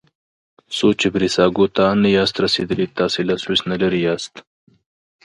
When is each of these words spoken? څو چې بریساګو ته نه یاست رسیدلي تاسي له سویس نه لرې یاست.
څو 0.75 0.87
چې 0.99 1.07
بریساګو 1.13 1.65
ته 1.75 1.85
نه 2.01 2.09
یاست 2.17 2.35
رسیدلي 2.45 2.85
تاسي 2.99 3.21
له 3.27 3.35
سویس 3.43 3.61
نه 3.71 3.75
لرې 3.81 3.99
یاست. 4.07 4.33